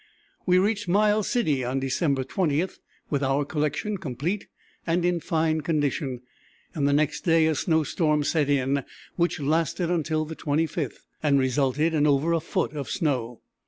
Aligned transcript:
We 0.47 0.57
reached 0.57 0.87
Miles 0.87 1.29
City 1.29 1.63
on 1.63 1.79
December 1.79 2.23
20, 2.23 2.65
with 3.11 3.21
our 3.21 3.45
collection 3.45 3.99
complete 3.99 4.47
and 4.87 5.05
in 5.05 5.19
fine 5.19 5.61
condition, 5.61 6.21
and 6.73 6.87
the 6.87 6.91
next 6.91 7.21
day 7.21 7.45
a 7.45 7.53
snow 7.53 7.83
storm 7.83 8.23
set 8.23 8.49
in 8.49 8.83
which 9.15 9.39
lasted 9.39 9.91
until 9.91 10.25
the 10.25 10.35
25th, 10.35 11.01
and 11.21 11.37
resulted 11.37 11.93
in 11.93 12.07
over 12.07 12.33
a 12.33 12.39
foot 12.39 12.73
of 12.73 12.89
snow. 12.89 13.41